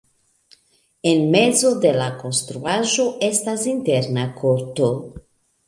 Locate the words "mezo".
1.35-1.71